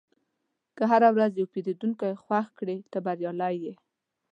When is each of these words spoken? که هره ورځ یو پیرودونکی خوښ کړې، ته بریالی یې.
که 0.75 0.83
هره 0.91 1.09
ورځ 1.15 1.31
یو 1.35 1.51
پیرودونکی 1.53 2.19
خوښ 2.23 2.47
کړې، 2.57 2.77
ته 2.91 2.97
بریالی 3.05 3.53
یې. 3.63 3.73